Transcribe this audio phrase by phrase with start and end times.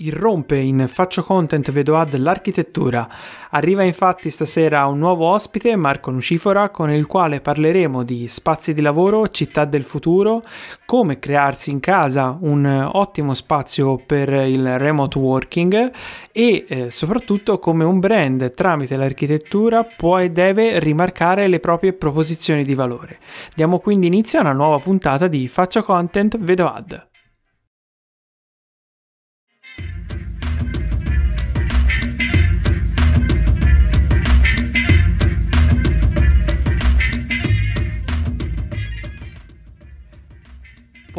[0.00, 3.08] irrompe in Faccio Content Vedo Ad l'architettura.
[3.50, 8.80] Arriva infatti stasera un nuovo ospite, Marco Nucifora, con il quale parleremo di spazi di
[8.80, 10.40] lavoro, città del futuro,
[10.86, 15.92] come crearsi in casa un ottimo spazio per il remote working
[16.32, 22.62] e eh, soprattutto come un brand tramite l'architettura può e deve rimarcare le proprie proposizioni
[22.62, 23.18] di valore.
[23.54, 27.08] Diamo quindi inizio a una nuova puntata di Faccio Content Vedo Ad.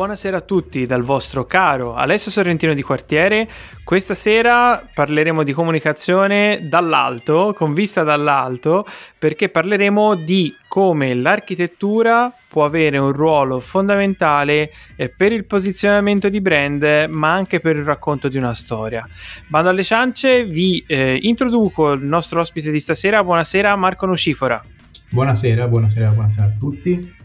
[0.02, 3.48] Buonasera a tutti dal vostro caro Alessio Sorrentino di Quartiere.
[3.84, 8.84] Questa sera parleremo di comunicazione dall'alto, con vista dall'alto,
[9.20, 16.42] perché parleremo di come l'architettura può avere un ruolo fondamentale eh, per il posizionamento di
[16.42, 19.08] brand, ma anche per il racconto di una storia.
[19.46, 23.24] Bando alle ciance, vi eh, introduco il nostro ospite di stasera.
[23.24, 24.64] Buonasera Marco Nucifora.
[25.12, 27.20] Buonasera, buonasera, buonasera a tutti.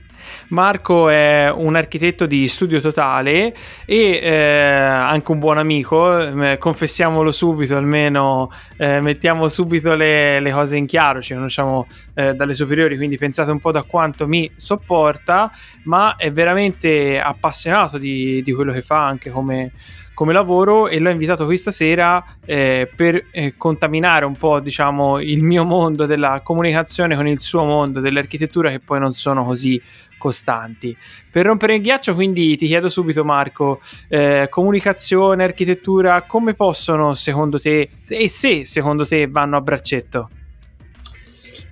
[0.48, 7.32] Marco è un architetto di studio totale e eh, anche un buon amico, eh, confessiamolo
[7.32, 12.96] subito, almeno eh, mettiamo subito le, le, cose in chiaro, ci conosciamo eh, dalle superiori,
[12.96, 15.50] quindi pensate un po' da quanto mi sopporta,
[15.84, 19.72] ma è veramente appassionato di, di quello che fa anche come
[20.16, 25.42] come lavoro e l'ho invitato questa sera eh, per eh, contaminare un po' diciamo il
[25.42, 29.78] mio mondo della comunicazione con il suo mondo dell'architettura che poi non sono così
[30.16, 30.96] costanti.
[31.30, 37.60] Per rompere il ghiaccio quindi ti chiedo subito Marco, eh, comunicazione, architettura, come possono secondo
[37.60, 40.30] te e se secondo te vanno a braccetto?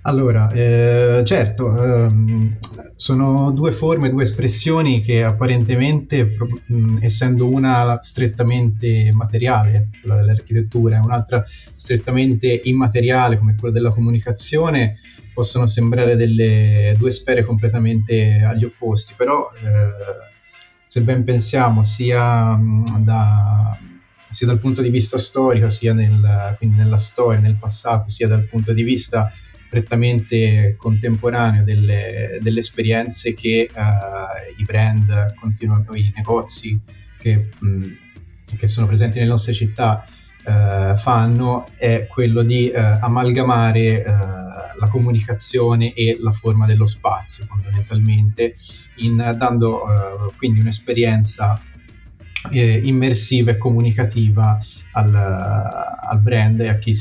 [0.06, 2.58] Allora, eh, certo, ehm,
[2.94, 11.00] sono due forme, due espressioni che apparentemente, mh, essendo una strettamente materiale, quella dell'architettura, e
[11.00, 11.42] un'altra
[11.74, 14.96] strettamente immateriale, come quella della comunicazione,
[15.32, 20.30] possono sembrare delle due sfere completamente agli opposti, però eh,
[20.86, 22.60] se ben pensiamo sia,
[22.98, 23.78] da,
[24.30, 28.74] sia, dal punto di vista storico, sia nel, nella storia, nel passato, sia dal punto
[28.74, 29.32] di vista
[29.74, 36.78] prettamente contemporaneo delle, delle esperienze che uh, i brand continuano, i negozi
[37.18, 37.86] che, mh,
[38.56, 40.04] che, sono presenti nelle nostre città
[40.44, 44.04] uh, fanno è quello di uh, amalgamare
[44.76, 48.54] la comunicazione e la forma dello spazio fondamentalmente
[48.96, 51.60] in, dando quindi un'esperienza
[52.50, 54.58] immersiva e comunicativa
[54.92, 56.92] al, al brand e a chi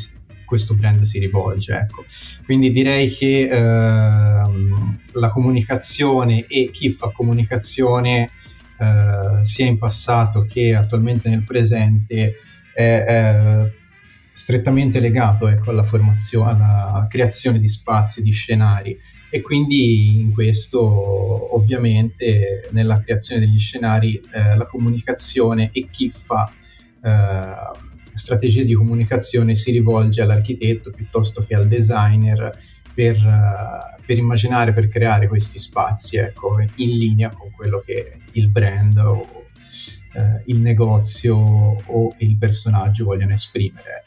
[0.53, 1.73] questo brand si rivolge.
[1.73, 2.05] Ecco.
[2.45, 8.29] Quindi direi che ehm, la comunicazione e chi fa comunicazione
[8.77, 12.35] eh, sia in passato che attualmente nel presente
[12.71, 13.71] è, è
[14.31, 18.95] strettamente legato ecco, alla alla creazione di spazi, di scenari
[19.31, 26.51] e quindi in questo ovviamente nella creazione degli scenari eh, la comunicazione e chi fa
[27.03, 32.55] eh, strategie di comunicazione si rivolge all'architetto piuttosto che al designer
[32.93, 38.49] per, uh, per immaginare, per creare questi spazi ecco, in linea con quello che il
[38.49, 39.19] brand o
[40.13, 44.05] uh, il negozio o il personaggio vogliono esprimere.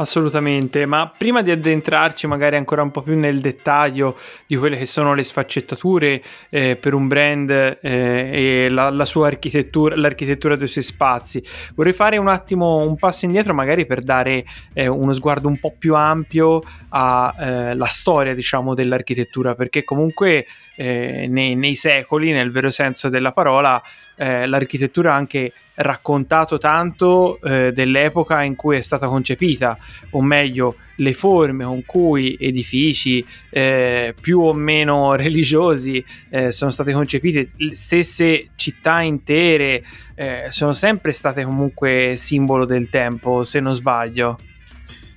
[0.00, 4.16] Assolutamente, ma prima di addentrarci magari ancora un po' più nel dettaglio
[4.46, 9.26] di quelle che sono le sfaccettature eh, per un brand eh, e la, la, sua
[9.26, 11.44] architettura, l'architettura dei suoi spazi,
[11.74, 15.74] vorrei fare un attimo un passo indietro magari per dare eh, uno sguardo un po'
[15.78, 20.46] più ampio alla eh, storia diciamo dell'architettura, perché comunque
[20.76, 23.82] eh, nei, nei secoli, nel vero senso della parola,
[24.20, 29.78] eh, l'architettura ha anche raccontato tanto eh, dell'epoca in cui è stata concepita,
[30.10, 36.92] o meglio, le forme con cui edifici eh, più o meno religiosi eh, sono state
[36.92, 39.82] concepite, le stesse città intere
[40.14, 44.38] eh, sono sempre state comunque simbolo del tempo, se non sbaglio.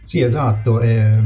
[0.01, 0.81] Sì, esatto.
[0.81, 1.17] Eh,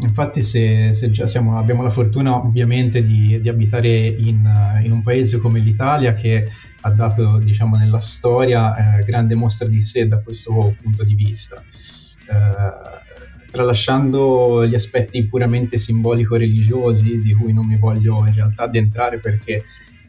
[0.00, 5.38] infatti, se, se siamo, abbiamo la fortuna ovviamente di, di abitare in, in, un paese
[5.38, 6.48] come l'Italia che
[6.86, 11.62] ha dato, diciamo, nella storia eh, grande mostra di sé da questo punto di vista.
[11.62, 19.64] Eh, tralasciando gli aspetti puramente simbolico-religiosi, di cui non mi voglio in realtà addentrare perché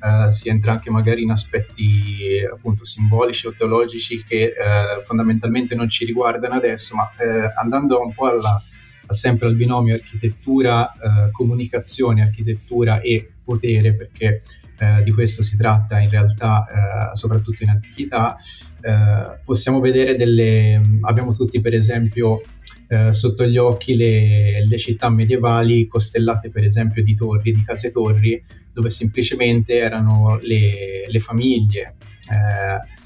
[0.05, 5.87] eh, si entra anche magari in aspetti appunto simbolici o teologici che eh, fondamentalmente non
[5.87, 8.61] ci riguardano adesso, ma eh, andando un po' alla,
[9.07, 14.41] sempre al binomio architettura, eh, comunicazione, architettura e potere, perché
[14.77, 18.37] eh, di questo si tratta in realtà eh, soprattutto in antichità,
[18.81, 22.41] eh, possiamo vedere delle, abbiamo tutti per esempio
[22.87, 27.89] eh, sotto gli occhi le, le, città medievali costellate per esempio di torri, di case
[27.89, 28.41] torri,
[28.73, 31.95] dove semplicemente erano le, le famiglie
[32.29, 33.03] eh,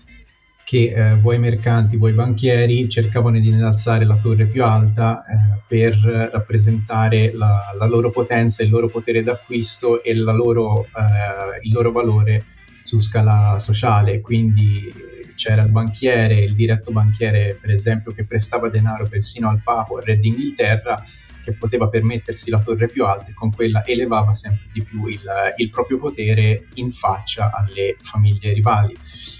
[0.69, 5.95] che eh, vuoi mercanti, vuoi banchieri cercavano di innalzare la torre più alta eh, per
[6.31, 12.45] rappresentare la, la, loro potenza, il loro potere d'acquisto e loro, eh, il loro valore
[12.83, 14.21] su scala sociale.
[14.21, 14.93] Quindi
[15.33, 20.03] c'era il banchiere, il diretto banchiere per esempio che prestava denaro persino al Papa al
[20.03, 21.03] Re d'Inghilterra
[21.43, 25.23] che poteva permettersi la torre più alta e con quella elevava sempre di più il,
[25.55, 28.95] il proprio potere in faccia alle famiglie rivali.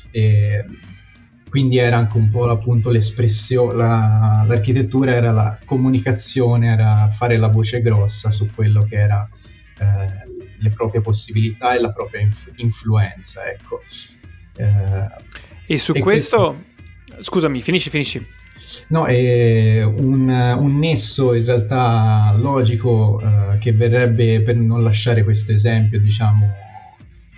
[0.09, 0.65] E,
[1.49, 7.49] quindi era anche un po' appunto l'espressione, la, l'architettura era la comunicazione, era fare la
[7.49, 9.27] voce grossa su quello che era
[9.79, 10.27] eh,
[10.59, 13.81] le proprie possibilità e la propria inf- influenza, ecco.
[14.55, 15.07] Eh,
[15.65, 16.63] e su e questo,
[17.07, 18.27] questo, scusami, finisci, finisci.
[18.89, 25.53] No, è un, un nesso in realtà logico eh, che verrebbe, per non lasciare questo
[25.53, 26.67] esempio, diciamo,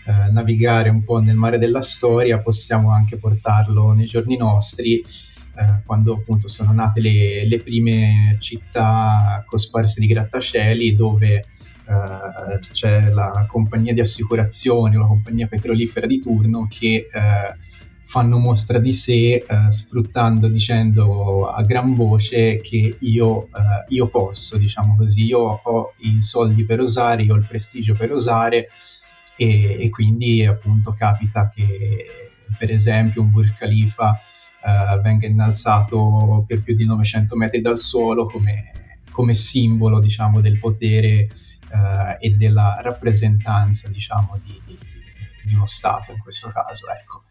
[0.06, 5.82] eh, navigare un po' nel mare della storia, possiamo anche portarlo nei giorni nostri, eh,
[5.86, 11.46] quando appunto sono nate le, le, prime città cosparse di grattacieli dove eh,
[12.72, 17.70] c'è la compagnia di assicurazioni la compagnia petrolifera di turno che eh,
[18.12, 24.58] fanno mostra di sé eh, sfruttando, dicendo a gran voce che io, eh, io, posso,
[24.58, 28.68] diciamo così, io ho i soldi per osare, io ho il prestigio per osare,
[29.42, 32.06] e, e quindi appunto capita che
[32.60, 34.22] per esempio un Burj Khalifa
[34.62, 40.60] uh, venga innalzato per più di 900 metri dal suolo come, come simbolo diciamo del
[40.60, 41.28] potere
[41.72, 44.78] uh, e della rappresentanza diciamo di, di,
[45.46, 47.24] di, uno Stato in questo caso ecco.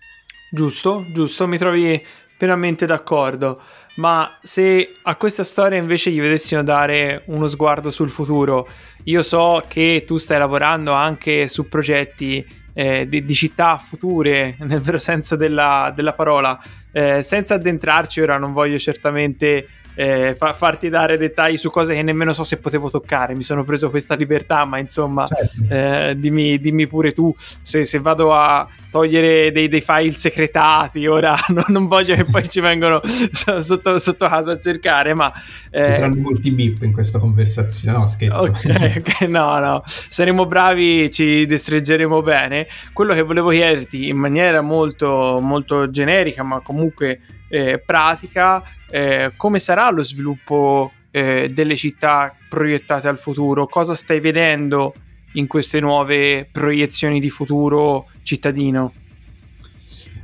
[0.50, 2.04] Giusto, giusto, mi trovi
[2.36, 3.62] pienamente d'accordo
[3.94, 8.69] ma se a questa storia invece gli vedessimo dare uno sguardo sul futuro,
[9.04, 14.81] io so che tu stai lavorando anche su progetti eh, di, di, città future, nel
[14.81, 16.58] vero senso della, della parola,
[16.92, 22.02] eh, senza addentrarci ora non voglio certamente eh, fa- farti dare dettagli su cose che
[22.02, 23.34] nemmeno so se potevo toccare.
[23.34, 25.64] Mi sono preso questa libertà, ma insomma, certo.
[25.69, 31.06] eh, dimmi, dimmi, pure tu se, se vado a togliere dei, dei, file secretati.
[31.06, 33.00] Ora non, non voglio che poi ci vengano
[33.32, 35.14] sotto, sotto, casa a cercare.
[35.14, 35.32] Ma
[35.70, 35.84] eh...
[35.84, 37.98] ci saranno molti bip in questa conversazione.
[37.98, 38.50] No, scherzo.
[38.50, 42.66] Okay, okay, no, no, saremo bravi, ci destreggeremo bene.
[42.92, 49.58] Quello che volevo chiederti in maniera molto, molto generica, ma comunque eh, pratica, eh, come
[49.58, 53.66] sarà lo sviluppo eh, delle città proiettate al futuro?
[53.66, 54.94] Cosa stai vedendo
[55.32, 58.93] in queste nuove proiezioni di futuro cittadino?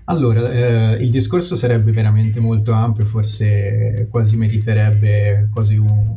[0.09, 6.15] Allora, eh, il discorso sarebbe veramente molto ampio, forse quasi meriterebbe quasi un,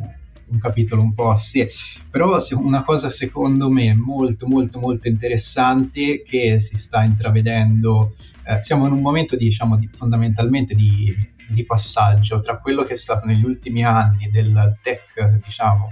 [0.50, 1.68] un capitolo un po' a sé,
[2.08, 8.12] però una cosa secondo me molto molto molto interessante che si sta intravedendo,
[8.44, 11.16] eh, siamo in un momento diciamo di, fondamentalmente di,
[11.48, 15.88] di, passaggio tra quello che è stato negli ultimi anni del tech, diciamo,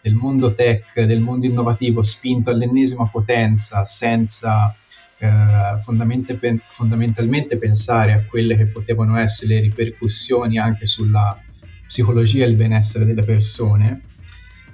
[0.00, 4.74] del mondo tech, del mondo innovativo spinto all'ennesima potenza senza
[5.18, 11.38] eh, fondamentalmente, fondamentalmente pensare a quelle che potevano essere le ripercussioni anche sulla
[11.86, 14.02] psicologia e il benessere delle persone,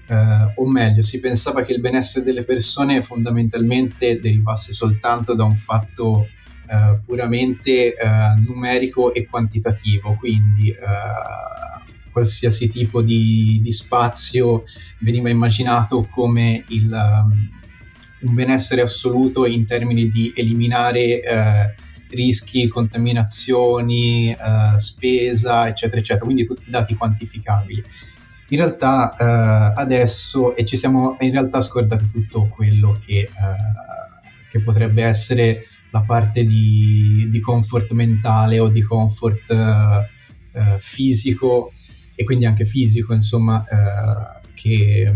[0.08, 5.56] eh, o meglio, si pensava che il benessere delle persone fondamentalmente derivasse soltanto da un
[5.56, 6.28] fatto
[6.68, 8.06] eh, puramente eh,
[8.46, 10.74] numerico e quantitativo, quindi eh,
[12.16, 14.64] qualsiasi tipo di, di, spazio
[15.00, 17.50] veniva immaginato come il, um,
[18.20, 21.74] un benessere assoluto in termini di eliminare eh,
[22.08, 27.84] rischi, contaminazioni, eh, spesa, eccetera, eccetera, quindi tutti dati quantificabili.
[28.48, 33.30] In realtà eh, adesso, e ci siamo in realtà scordati tutto quello che, eh,
[34.48, 41.72] che potrebbe essere la parte di, di, comfort mentale o di comfort eh, fisico
[42.16, 45.12] e quindi anche fisico, insomma, eh, che,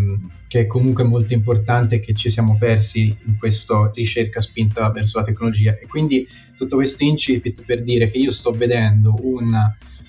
[0.46, 5.24] che, è comunque molto importante che ci siamo persi in questa ricerca spinta verso la
[5.24, 5.76] tecnologia.
[5.76, 9.50] E quindi tutto questo incipit per dire che io sto vedendo un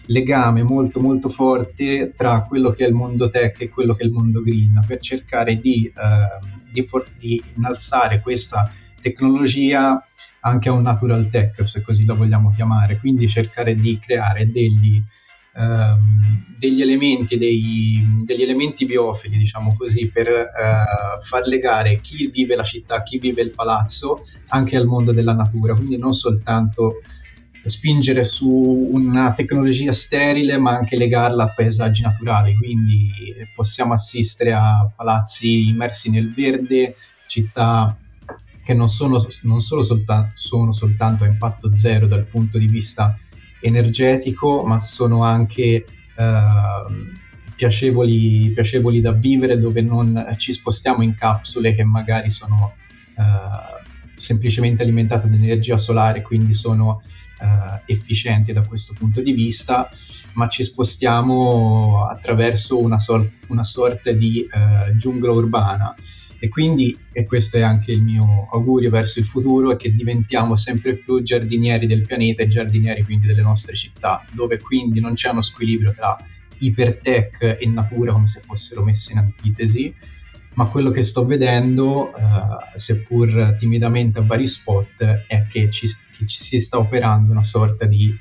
[0.07, 4.05] legame molto molto forte tra quello che è il mondo tech e quello che è
[4.07, 8.69] il mondo green per cercare di, eh, di, di innalzare questa
[9.00, 10.05] tecnologia
[10.41, 15.01] anche a un natural tech, se così la vogliamo chiamare, quindi cercare di creare degli
[15.55, 22.55] ehm, degli elementi, dei, degli elementi biofili, diciamo così, per eh, far legare chi vive
[22.55, 27.01] la città, chi vive il palazzo, anche al mondo della natura, quindi non soltanto
[27.63, 33.12] spingere su una tecnologia sterile ma anche legarla a paesaggi naturali, quindi
[33.53, 36.96] possiamo assistere a palazzi immersi nel verde,
[37.27, 37.96] città
[38.63, 43.15] che non sono, non solo solta- sono soltanto a impatto zero dal punto di vista
[43.61, 45.85] energetico, ma sono anche eh,
[47.55, 52.75] piacevoli, piacevoli, da vivere dove non ci spostiamo in capsule che magari sono
[53.17, 53.81] eh,
[54.15, 57.01] semplicemente alimentate da energia solare, quindi sono
[57.39, 59.89] eh, efficienti da questo punto di vista,
[60.33, 65.95] ma ci spostiamo attraverso una, sor- una sorta di eh, giungla urbana
[66.43, 70.55] e quindi, e questo è anche il mio augurio verso il futuro, è che diventiamo
[70.55, 75.29] sempre più giardinieri del pianeta e giardinieri quindi delle nostre città, dove quindi non c'è
[75.29, 76.17] uno squilibrio tra
[76.57, 79.93] ipertech e natura come se fossero messe in antitesi,
[80.55, 86.25] ma quello che sto vedendo, uh, seppur timidamente a vari spot, è che ci, che
[86.25, 88.17] ci si sta operando una sorta di,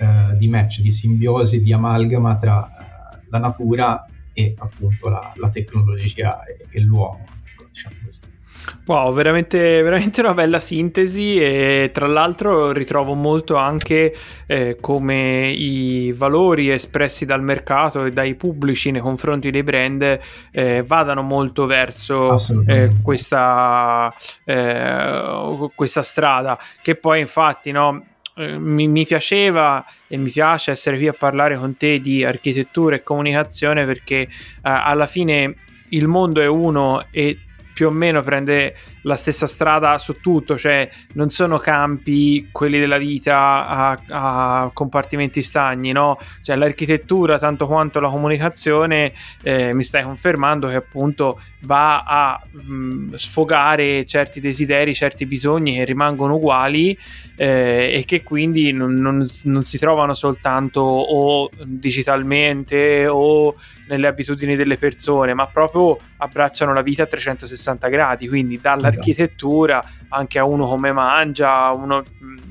[0.00, 5.50] uh, di, match, di simbiosi, di amalgama tra uh, la natura e appunto la, la
[5.50, 7.38] tecnologia e, e l'uomo
[7.70, 8.38] diciamo così.
[8.86, 14.14] Wow, veramente, veramente, una bella sintesi e tra l'altro ritrovo molto anche
[14.46, 20.82] eh, come i valori espressi dal mercato e dai pubblici nei confronti dei brand eh,
[20.84, 22.36] vadano molto verso
[22.66, 24.12] eh, questa,
[24.44, 28.04] eh, questa strada che poi infatti no,
[28.36, 32.96] eh, mi, mi, piaceva e mi piace essere qui a parlare con te di architettura
[32.96, 34.28] e comunicazione perché eh,
[34.62, 35.54] alla fine
[35.90, 37.38] il mondo è uno e
[37.80, 42.98] più o meno prende la stessa strada su tutto, cioè non sono campi quelli della
[42.98, 46.18] vita a, a compartimenti stagni, no?
[46.42, 53.14] Cioè l'architettura tanto quanto la comunicazione eh, mi stai confermando che appunto va a mh,
[53.14, 56.96] sfogare certi desideri, certi bisogni che rimangono uguali
[57.36, 63.54] eh, e che quindi non, non, non si trovano soltanto o digitalmente o
[63.90, 69.82] nelle abitudini delle persone, ma proprio abbracciano la vita a 360 gradi, quindi dalla dall'architettura
[70.10, 72.02] anche a uno come mangia, uno,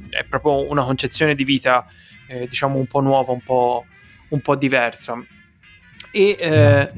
[0.10, 1.86] è proprio una concezione di vita
[2.28, 3.86] eh, diciamo un po' nuova, un po',
[4.30, 5.22] un po diversa.
[6.12, 6.94] E eh, esatto.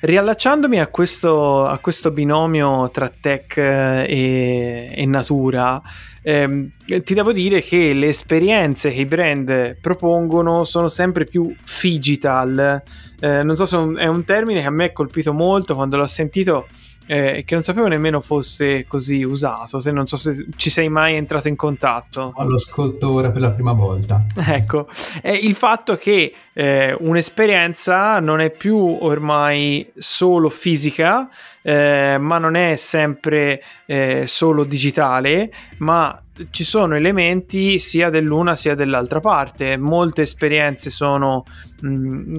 [0.00, 5.80] riallacciandomi a questo, a questo, binomio tra tech eh, e, e natura,
[6.22, 6.70] ehm,
[7.04, 12.82] ti devo dire che le esperienze che i brand propongono sono sempre più digital.
[13.20, 16.06] Eh, non so se è un termine che a me ha colpito molto quando l'ho
[16.06, 16.66] sentito
[17.06, 19.78] eh, che non sapevo nemmeno fosse così usato.
[19.78, 22.32] Se non so se ci sei mai entrato in contatto.
[22.36, 24.24] Lo ascolto ora per la prima volta.
[24.56, 24.88] Ecco,
[25.20, 31.28] è il fatto che eh, un'esperienza non è più ormai solo fisica,
[31.60, 38.74] eh, ma non è sempre eh, solo digitale, ma ci sono elementi sia dell'una sia
[38.74, 39.76] dell'altra parte.
[39.76, 41.44] Molte esperienze sono
[41.82, 42.34] mh, mm,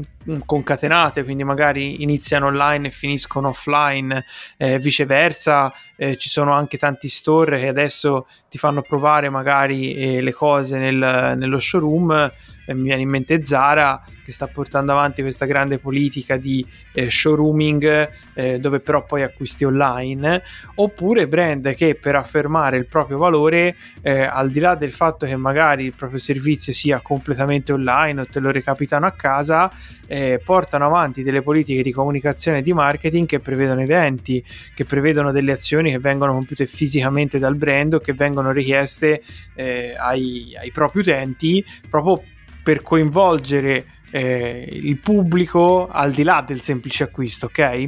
[0.46, 4.26] concatenate, quindi magari iniziano online e finiscono offline,
[4.58, 5.72] eh, viceversa.
[5.96, 10.78] Eh, ci sono anche tanti store che adesso ti fanno provare magari eh, le cose
[10.78, 12.32] nel, nello showroom
[12.68, 17.10] eh, mi viene in mente Zara che sta portando avanti questa grande politica di eh,
[17.10, 20.44] showrooming eh, dove però poi acquisti online
[20.76, 25.38] oppure brand che per affermare il proprio valore eh, al di là del fatto che
[25.38, 29.72] magari il proprio servizio sia completamente online o te lo recapitano a casa
[30.08, 34.44] eh, portano avanti delle politiche di comunicazione e di marketing che prevedono eventi
[34.76, 39.22] che prevedono delle azioni che vengono compiute fisicamente dal brand o che vengono richieste
[39.56, 42.24] eh, ai, ai propri utenti proprio
[42.64, 47.88] per coinvolgere eh, il pubblico al di là del semplice acquisto, ok?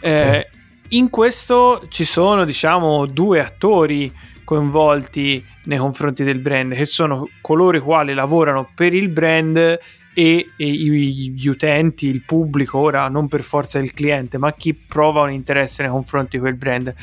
[0.00, 0.48] Eh,
[0.88, 4.12] in questo ci sono, diciamo, due attori
[4.44, 9.78] coinvolti nei confronti del brand, che sono coloro i quali lavorano per il brand
[10.14, 15.22] e, e gli utenti, il pubblico, ora non per forza il cliente, ma chi prova
[15.22, 16.94] un interesse nei confronti di quel brand.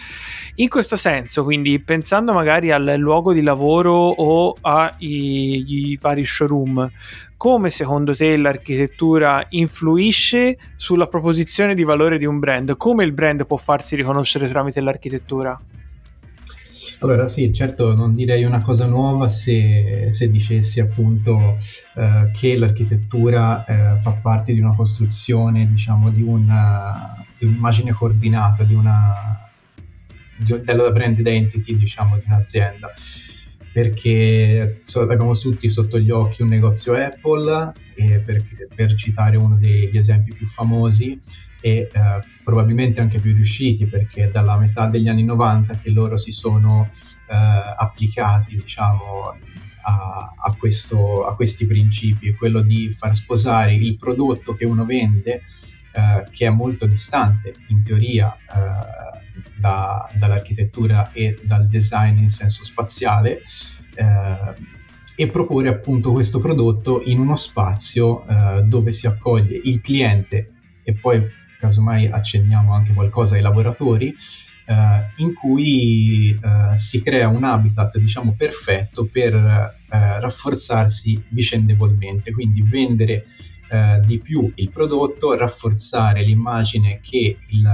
[0.55, 6.91] In questo senso, quindi pensando magari al luogo di lavoro o ai vari showroom,
[7.37, 12.75] come secondo te l'architettura influisce sulla proposizione di valore di un brand?
[12.75, 15.57] Come il brand può farsi riconoscere tramite l'architettura?
[16.99, 21.57] Allora sì, certo non direi una cosa nuova se, se dicessi appunto
[21.95, 28.63] eh, che l'architettura eh, fa parte di una costruzione, diciamo, di, una, di un'immagine coordinata,
[28.63, 29.49] di una,
[30.37, 32.91] di, della brand identity, diciamo, di un'azienda.
[33.71, 37.73] perché abbiamo tutti sotto gli occhi un negozio Apple,
[38.25, 38.43] per,
[38.73, 41.19] per, citare uno degli esempi più famosi
[41.61, 41.89] e eh,
[42.43, 46.89] probabilmente anche più riusciti perché è dalla metà degli anni 90 che loro si sono
[46.93, 47.35] eh,
[47.75, 49.37] applicati diciamo,
[49.81, 55.41] a, a, questo, a, questi principi, quello di far sposare il prodotto che uno vende
[55.91, 59.19] eh, che è molto distante in teoria eh,
[59.57, 63.41] da, dall'architettura e dal design in senso spaziale
[63.95, 64.77] eh,
[65.15, 70.51] e proporre appunto questo prodotto in uno spazio eh, dove si accoglie il cliente
[70.83, 74.15] e poi casomai accenniamo anche qualcosa ai lavoratori
[74.69, 82.31] eh, in cui eh, si crea un habitat diciamo perfetto per eh, rafforzarsi vicendevolmente.
[82.31, 83.25] Quindi vendere
[83.71, 87.69] eh, di più il prodotto, rafforzare l'immagine che il,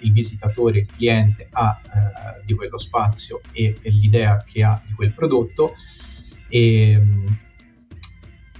[0.00, 4.92] il visitatore, il cliente ha eh, di quello spazio e, e, l'idea che ha di
[4.92, 5.72] quel prodotto.
[6.48, 7.02] E,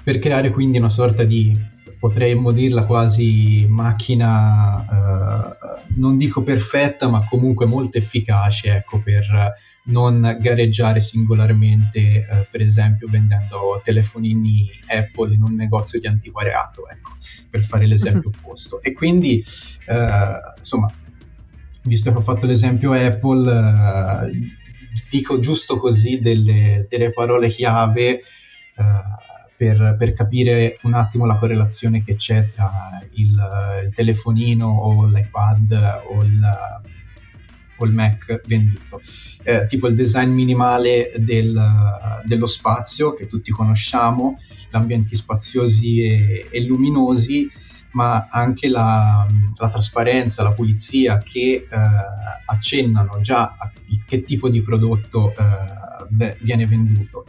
[0.02, 1.58] per creare quindi una sorta di
[2.04, 10.36] potremmo dirla quasi macchina, eh, non dico perfetta, ma comunque molto efficace ecco, per non
[10.38, 17.12] gareggiare singolarmente, eh, per esempio vendendo telefonini Apple in un negozio di antiquariato, ecco,
[17.48, 18.36] per fare l'esempio uh-huh.
[18.48, 18.82] opposto.
[18.82, 19.42] E quindi,
[19.86, 20.92] eh, insomma,
[21.84, 24.30] visto che ho fatto l'esempio Apple, eh,
[25.08, 28.20] dico giusto così delle, delle parole chiave
[28.76, 29.22] eh,
[29.56, 33.28] per, per, capire un attimo la correlazione che c'è tra il,
[33.84, 36.40] il telefonino o l'iPad o il,
[37.76, 39.00] o il Mac venduto.
[39.42, 44.36] Eh, tipo il design minimale del, dello spazio che tutti conosciamo,
[44.70, 47.48] gli ambienti spaziosi e, e luminosi,
[47.92, 51.68] ma anche la, la, trasparenza, la pulizia che eh,
[52.46, 53.70] accennano già a
[54.06, 57.24] che tipo di prodotto eh, viene venduto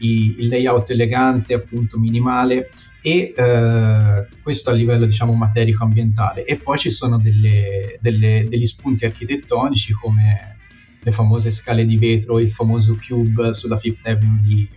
[0.00, 2.70] il layout elegante, appunto minimale
[3.02, 6.44] e eh, questo a livello diciamo materico ambientale.
[6.44, 10.56] E poi ci sono delle, delle, degli spunti architettonici come
[11.02, 14.68] le famose scale di vetro, il famoso cube sulla Fifth Avenue di,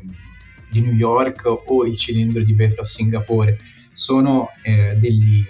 [0.70, 3.58] di New York o il cilindro di vetro a Singapore.
[3.92, 5.44] Sono eh, degli,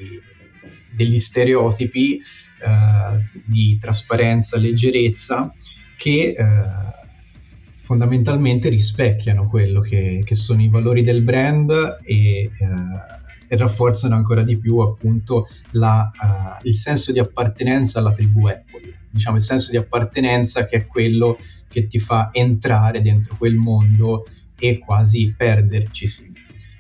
[0.92, 5.54] degli, stereotipi eh, di trasparenza, leggerezza
[5.96, 7.03] che eh,
[7.94, 12.50] fondamentalmente rispecchiano quello che, che, sono i valori del brand e, eh,
[13.48, 18.96] e rafforzano ancora di più appunto la, uh, il senso di appartenenza alla tribù Apple,
[19.12, 24.26] diciamo il senso di appartenenza che è quello che ti fa entrare dentro quel mondo
[24.58, 26.32] e quasi perderci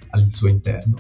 [0.10, 1.00] al suo interno.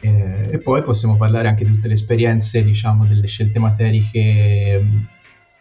[0.00, 5.12] Eh, e poi possiamo parlare anche di tutte le esperienze, diciamo, delle scelte materiche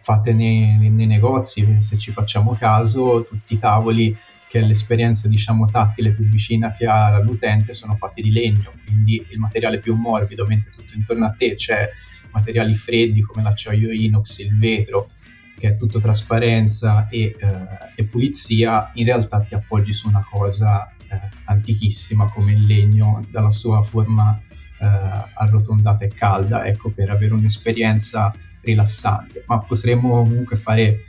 [0.03, 4.15] fatte nei, nei, negozi, se ci facciamo caso, tutti i tavoli
[4.49, 9.25] che è l'esperienza diciamo tattile più vicina che ha l'utente sono fatti di legno, quindi
[9.29, 11.89] il materiale più morbido, mentre tutto intorno a te c'è
[12.31, 15.09] materiali freddi come l'acciaio inox, il vetro,
[15.57, 20.93] che è tutto trasparenza e, eh, e pulizia, in realtà ti appoggi su una cosa
[21.07, 24.37] eh, antichissima come il legno dalla sua forma
[24.79, 24.85] eh,
[25.33, 31.05] arrotondata e calda, ecco, per avere un'esperienza rilassante, ma potremmo comunque fare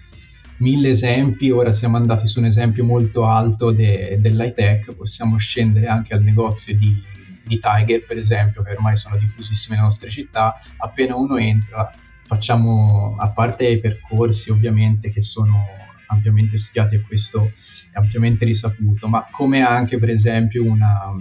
[0.58, 5.86] mille esempi, ora siamo andati su un esempio molto alto de, dell'high tech, possiamo scendere
[5.86, 7.02] anche al negozio di,
[7.44, 11.92] di Tiger per esempio, che ormai sono diffusissime nelle nostre città, appena uno entra
[12.24, 15.66] facciamo, a parte i percorsi ovviamente che sono
[16.06, 17.52] ampiamente studiati e questo
[17.90, 21.12] è ampiamente risaputo, ma come anche per esempio una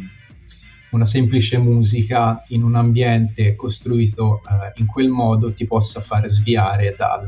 [0.93, 6.93] una semplice musica in un ambiente costruito eh, in quel modo ti possa far sviare
[6.95, 7.27] dal,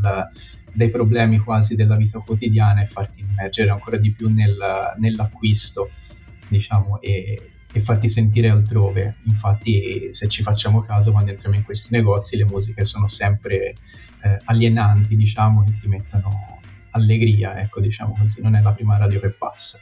[0.72, 4.58] dai problemi quasi della vita quotidiana e farti immergere ancora di più nel,
[4.98, 5.90] nell'acquisto,
[6.48, 9.16] diciamo, e, e, farti sentire altrove.
[9.24, 13.74] Infatti, se ci facciamo caso, quando entriamo in questi negozi, le musiche sono sempre
[14.22, 16.60] eh, alienanti, diciamo, che ti mettono
[16.92, 19.80] allegria, ecco, diciamo così, non è la prima radio che passa.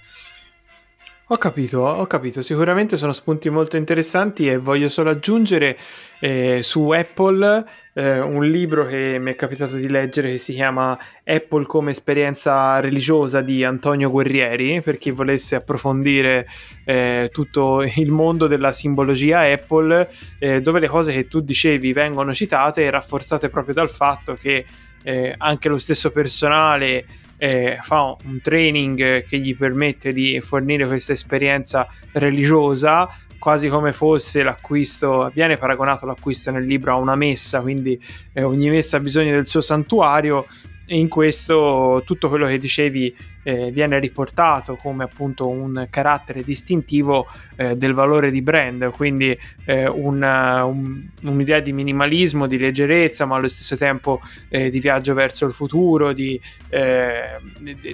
[1.28, 5.78] Ho capito, ho capito, sicuramente sono spunti molto interessanti e voglio solo aggiungere
[6.20, 11.00] eh, su Apple eh, un libro che mi è capitato di leggere che si chiama
[11.24, 16.46] Apple come esperienza religiosa di Antonio Guerrieri, per chi volesse approfondire
[16.84, 20.10] eh, tutto il mondo della simbologia Apple,
[20.40, 24.66] eh, dove le cose che tu dicevi vengono citate e rafforzate proprio dal fatto che
[25.04, 27.06] eh, anche lo stesso personale
[27.44, 34.42] eh, fa un training che gli permette di fornire questa esperienza religiosa quasi come fosse
[34.42, 38.02] l'acquisto, viene paragonato l'acquisto nel libro a una messa, quindi
[38.32, 40.46] eh, ogni messa ha bisogno del suo santuario
[40.94, 47.76] in questo tutto quello che dicevi eh, viene riportato come appunto un carattere distintivo eh,
[47.76, 53.48] del valore di brand, quindi eh, una, un, un'idea di minimalismo, di leggerezza, ma allo
[53.48, 57.40] stesso tempo eh, di viaggio verso il futuro, di, eh,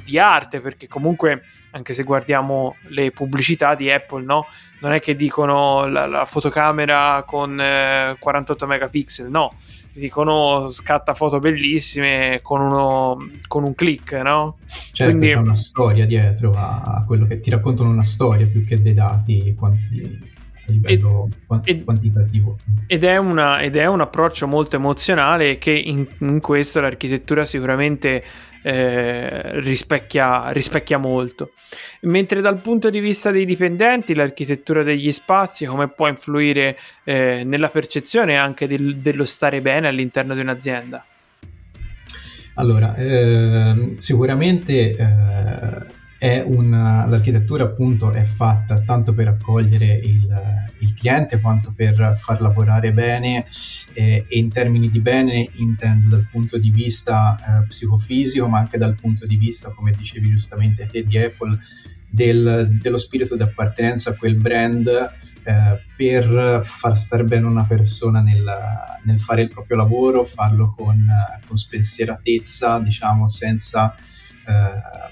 [0.03, 4.47] di, arte, perché comunque anche se guardiamo le pubblicità di Apple, no?
[4.81, 7.55] non è che dicono la, la fotocamera con
[8.19, 9.53] 48 eh, megapixel, no
[9.99, 14.57] dicono scatta foto bellissime con, uno, con un click, no?
[14.91, 15.33] Certo, Quindi...
[15.33, 19.53] c'è una storia dietro a quello che ti raccontano una storia più che dei dati
[19.57, 20.19] quanti,
[20.69, 21.29] a livello
[21.63, 22.57] ed, quantitativo.
[22.87, 28.23] Ed è, una, ed è, un approccio molto emozionale che in, in questo l'architettura sicuramente
[28.61, 31.51] eh, rispecchia, rispecchia, molto.
[32.01, 37.69] Mentre dal punto di vista dei dipendenti, l'architettura degli spazi, come può influire eh, nella
[37.69, 41.05] percezione anche del, dello stare bene all'interno di un'azienda?
[42.55, 44.93] Allora, eh, sicuramente
[46.45, 50.27] una, l'architettura appunto è fatta tanto per accogliere il,
[50.79, 53.45] il cliente quanto per far lavorare bene
[53.93, 58.77] eh, e in termini di bene intendo dal punto di vista eh, psicofisico ma anche
[58.77, 61.57] dal punto di vista come dicevi giustamente te di Apple
[62.09, 68.21] del, dello spirito di appartenenza a quel brand eh, per far stare bene una persona
[68.21, 68.43] nel,
[69.03, 71.07] nel, fare il proprio lavoro, farlo con,
[71.47, 75.08] con spensieratezza, diciamo, senza eh,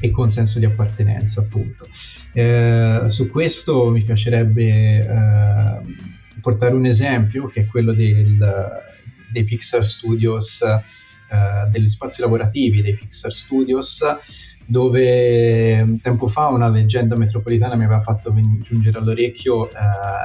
[0.00, 1.88] e con senso di appartenenza, appunto.
[2.32, 5.80] Eh, su questo mi piacerebbe eh,
[6.40, 8.38] portare un esempio che è quello del,
[9.30, 14.02] dei Pixar Studios, eh, degli spazi lavorativi dei Pixar Studios,
[14.66, 19.74] dove tempo fa una leggenda metropolitana mi aveva fatto giungere all'orecchio eh,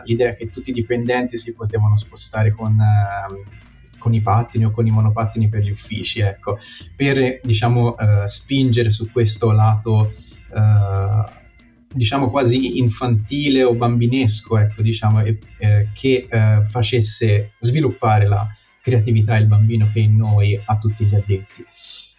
[0.05, 3.67] l'idea che tutti i dipendenti si potevano spostare con eh,
[3.99, 6.57] con i pattini o con i monopattini per gli uffici, ecco,
[6.95, 10.11] per diciamo uh, spingere su questo lato
[10.51, 11.37] uh,
[11.91, 15.37] diciamo quasi infantile o bambinesco, ecco, diciamo, eh,
[15.93, 18.47] che uh, facesse sviluppare la
[18.81, 21.65] creatività del bambino che è in noi a tutti gli addetti.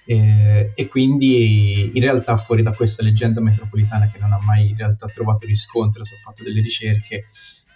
[0.07, 4.77] Eh, e quindi in realtà fuori da questa leggenda metropolitana che non ha mai in
[4.77, 7.27] realtà trovato riscontro se ho fatto delle ricerche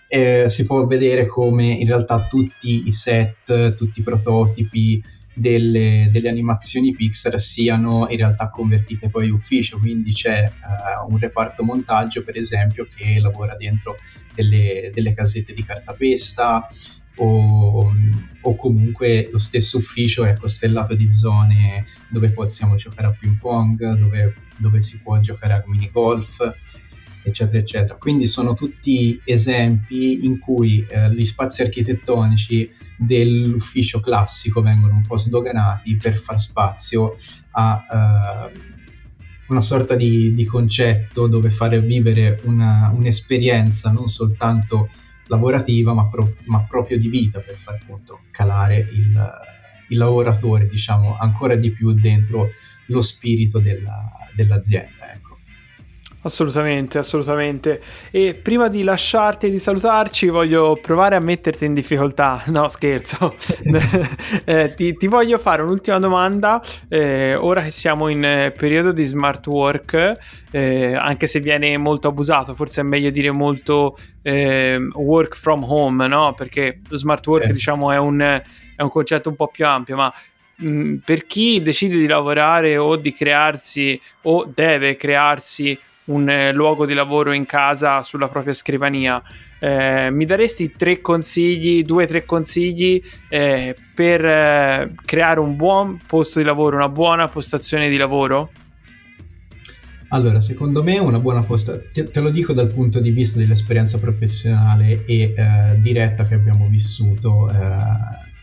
[0.08, 5.02] eh, si può vedere come in realtà tutti i set, tutti i prototipi
[5.34, 11.64] delle, delle, animazioni Pixar siano in realtà convertite poi ufficio, quindi c'è uh, un reparto
[11.64, 13.96] montaggio per esempio che lavora dentro
[14.34, 16.68] delle, delle casette di cartapesta
[17.16, 17.92] o,
[18.40, 23.94] o, comunque lo stesso ufficio è costellato di zone dove possiamo giocare a ping pong,
[23.94, 26.38] dove, dove si può giocare a mini golf
[27.24, 27.96] eccetera, eccetera.
[27.96, 35.16] Quindi sono tutti esempi in cui eh, gli spazi architettonici dell'ufficio classico vengono un po'
[35.16, 37.14] sdoganati per far spazio
[37.52, 38.72] a eh,
[39.48, 44.88] una sorta di, di, concetto dove fare vivere una, un'esperienza non soltanto
[45.26, 49.32] lavorativa ma, pro, ma, proprio di vita per far appunto calare il,
[49.88, 52.50] il lavoratore diciamo ancora di più dentro
[52.86, 55.12] lo spirito della, dell'azienda.
[55.12, 55.33] Ecco.
[56.24, 57.82] Assolutamente, assolutamente.
[58.10, 62.42] E prima di lasciarti e di salutarci, voglio provare a metterti in difficoltà.
[62.46, 63.34] No, scherzo.
[64.46, 66.62] eh, ti, ti, voglio fare un'ultima domanda.
[66.88, 70.14] Eh, ora che siamo in eh, periodo di smart work,
[70.50, 76.06] eh, anche se viene molto abusato, forse è meglio dire molto ehm, work from home,
[76.06, 76.32] no?
[76.32, 77.54] Perché lo smart work, certo.
[77.54, 80.10] diciamo, è un, è un concetto un po' più ampio, ma
[80.56, 86.86] mh, per chi decide di lavorare o di crearsi o deve crearsi un eh, luogo
[86.86, 89.22] di lavoro in casa sulla propria scrivania.
[89.58, 96.00] Eh, mi daresti tre consigli, due o tre consigli eh, per eh, creare un buon
[96.06, 98.50] posto di lavoro, una buona postazione di lavoro?
[100.08, 103.98] Allora, secondo me una buona postazione, te, te, lo dico dal punto di vista dell'esperienza
[103.98, 107.54] professionale e eh, diretta che abbiamo vissuto eh,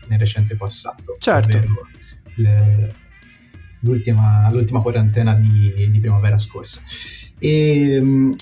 [0.08, 1.16] nel recente passato.
[1.18, 1.60] Certo.
[2.34, 2.94] Le,
[3.80, 6.82] l'ultima, l'ultima quarantena di, di primavera scorsa.
[7.42, 8.34] E ehm,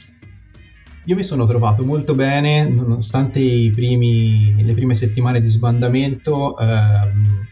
[1.07, 3.41] io mi sono trovato molto bene, nonostante
[3.75, 7.47] primi, le prime settimane di sbandamento, ehm,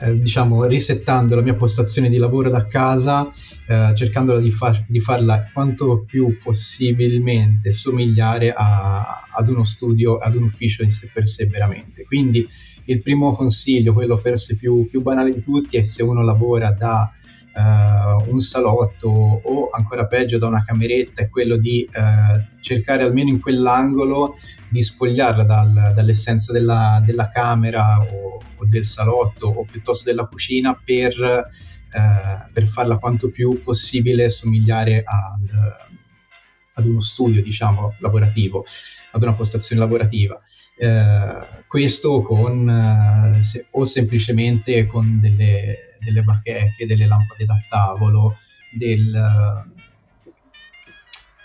[0.00, 3.28] eh, diciamo risettando la mia postazione di lavoro da casa,
[3.68, 10.34] eh, cercando di, far, di, farla quanto più possibilmente somigliare a, ad uno studio, ad
[10.34, 12.04] un ufficio in sé per sé veramente.
[12.04, 12.48] Quindi
[12.84, 17.12] il primo consiglio, quello forse più, più banale di tutti, è se uno lavora da
[17.54, 23.30] uh, un salotto o ancora peggio da una cameretta è quello di uh, cercare almeno
[23.30, 24.36] in quell'angolo
[24.68, 30.80] di spogliarla dal, dall'essenza della, della camera o, o, del salotto o piuttosto della cucina
[30.82, 31.48] per
[31.92, 35.50] eh, per farla quanto più possibile somigliare ad,
[36.74, 38.64] ad uno studio, diciamo, lavorativo,
[39.10, 40.40] ad una postazione lavorativa.
[40.76, 48.36] Eh, questo con eh, se, o semplicemente con delle, delle bacheche, delle lampade da tavolo,
[48.72, 49.14] del,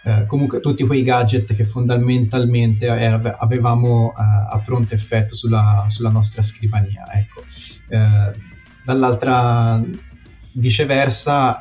[0.04, 6.44] eh, comunque tutti quei gadget che fondamentalmente avevamo eh, a pronto effetto sulla, sulla nostra
[6.44, 7.06] scrivania.
[7.12, 7.44] Ecco.
[7.90, 9.84] Eh, dall'altra
[10.54, 11.60] viceversa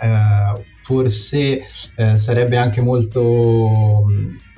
[0.82, 4.06] forse sarebbe anche molto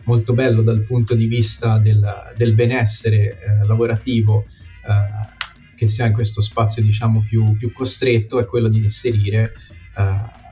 [0.06, 5.35] molto bello dal punto di vista del, del benessere eh, lavorativo eh,
[5.76, 9.52] che si ha in questo spazio diciamo più, più costretto è quello di inserire
[9.96, 10.44] eh,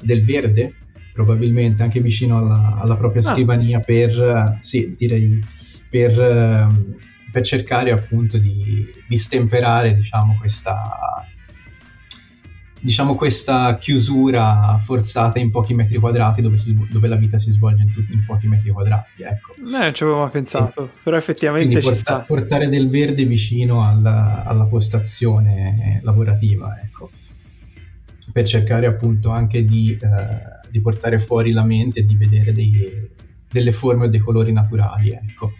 [0.00, 0.74] del verde
[1.12, 3.32] probabilmente anche vicino alla, alla propria ah.
[3.32, 5.42] scrivania per, sì, direi,
[5.88, 6.94] per, ehm,
[7.32, 11.26] per cercare appunto di, di stemperare diciamo questa
[12.86, 17.82] diciamo, questa chiusura forzata in pochi metri quadrati dove, si, dove la vita si svolge
[17.82, 19.24] in, tutti, in pochi metri quadrati.
[19.24, 19.54] Ecco.
[19.56, 24.44] Eh, ci avevo mai pensato, e, però effettivamente ci porta, portare del verde vicino alla,
[24.44, 27.10] alla postazione lavorativa, ecco,
[28.30, 33.10] per cercare appunto anche di, eh, di, portare fuori la mente e di vedere dei,
[33.50, 35.54] delle forme o dei colori naturali, ecco,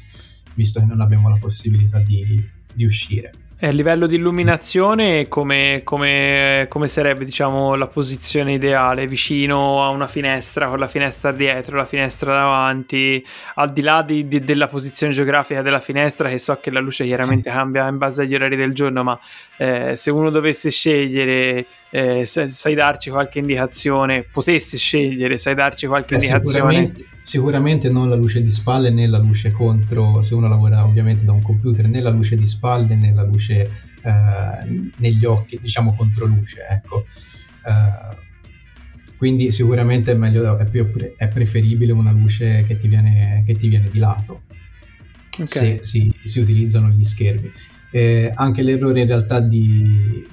[0.55, 2.41] visto che non abbiamo la possibilità di,
[2.73, 3.33] di uscire.
[3.59, 9.07] E a livello di illuminazione, come, come, come, sarebbe diciamo, la posizione ideale?
[9.07, 14.29] Vicino a una finestra, con la finestra dietro, la finestra davanti, al di là di,
[14.29, 18.23] di, della posizione geografica della finestra, che so che la luce chiaramente cambia in base
[18.23, 19.19] agli orari del giorno, ma
[19.57, 26.13] eh, se uno dovesse scegliere, eh, sai darci qualche indicazione, potesse scegliere, sai darci qualche
[26.13, 26.75] eh, indicazione?
[26.75, 31.25] Sicuramente, sicuramente non la luce di spalle né la luce contro, se uno lavora ovviamente
[31.25, 33.69] da un computer, né la luce di spalle né la luce
[34.01, 37.05] eh, negli occhi, diciamo controluce, ecco.
[37.67, 38.17] Eh,
[39.17, 43.67] quindi sicuramente è, meglio, è, più, è, preferibile una luce che ti viene, che ti
[43.67, 44.43] viene di lato
[45.33, 45.47] okay.
[45.47, 47.51] se si, si, utilizzano gli schermi.
[47.91, 50.25] Eh, anche l'errore in realtà di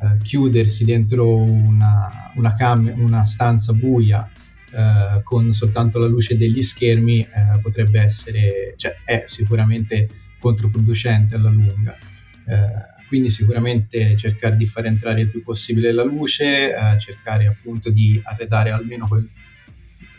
[0.00, 4.28] eh, chiudersi dentro una, una, cam- una stanza buia
[4.76, 7.28] eh, con soltanto la luce degli schermi eh,
[7.62, 11.96] potrebbe essere, cioè è sicuramente controproducente alla lunga.
[11.96, 17.90] Eh, quindi sicuramente cercare di far entrare il più possibile la luce, eh, cercare appunto
[17.90, 19.26] di arredare almeno quel,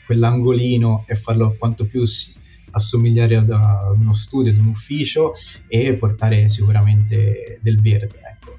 [0.06, 2.34] quell'angolino e farlo quanto più si,
[2.72, 5.34] assomigliare ad, ad, uno studio, ad un ufficio
[5.68, 8.16] e portare sicuramente del verde.
[8.24, 8.58] Ecco,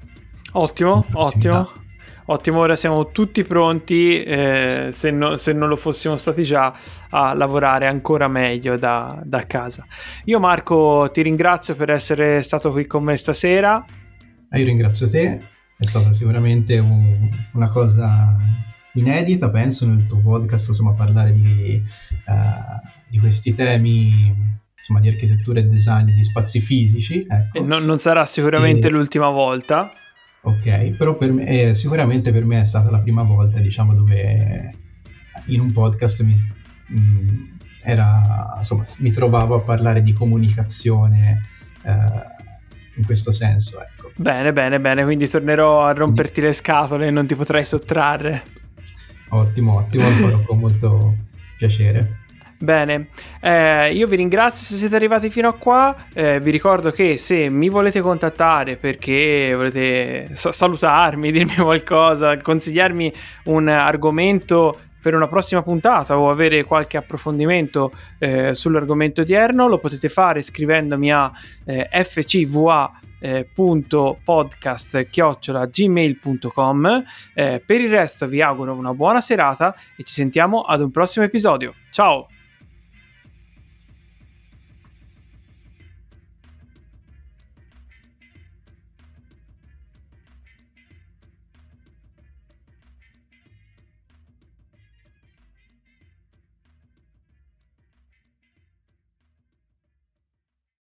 [0.53, 1.87] ottimo, ottimo.
[2.31, 6.71] Ottimo, ora siamo tutti pronti, eh, se, no, se, non lo fossimo stati già,
[7.09, 9.83] a lavorare ancora meglio da, da, casa.
[10.25, 13.83] Io Marco ti ringrazio per essere stato qui con me stasera.
[14.51, 15.43] Io ringrazio te,
[15.75, 18.37] è stata sicuramente un, una cosa
[18.93, 21.81] inedita, penso, nel tuo podcast, insomma, parlare di,
[22.27, 27.25] uh, di questi temi insomma, di architettura e design di spazi fisici.
[27.27, 27.65] Ecco.
[27.65, 28.89] Non, non, sarà sicuramente e...
[28.91, 29.93] l'ultima volta.
[30.41, 34.73] Ok, però per me, eh, sicuramente per me è stata la prima volta, diciamo, dove
[35.47, 36.35] in un podcast mi,
[36.87, 37.43] mh, mm,
[37.83, 41.41] era, insomma, mi trovavo a parlare di comunicazione
[41.83, 42.37] eh,
[42.95, 43.81] in questo senso.
[43.81, 44.11] Ecco.
[44.15, 46.51] Bene, bene, bene, quindi tornerò a romperti quindi...
[46.51, 48.43] le scatole e non ti potrai sottrarre.
[49.29, 51.15] Ottimo, ottimo, lo farò con molto
[51.57, 52.27] piacere.
[52.61, 53.07] Bene,
[53.39, 57.47] eh, io vi ringrazio se siete arrivati fino a qua, eh, vi ricordo che se
[57.47, 63.13] mi volete contattare perché volete salutarmi, dirmi qualcosa, consigliarmi
[63.45, 70.09] un argomento per una prossima puntata o avere qualche approfondimento eh, sull'argomento odierno, lo potete
[70.09, 71.31] fare scrivendomi a
[71.63, 72.91] eh, fcva
[73.21, 73.47] eh,
[77.33, 81.23] eh, per il resto vi auguro una buona serata e ci sentiamo ad un prossimo
[81.23, 81.73] episodio.
[81.89, 82.27] Ciao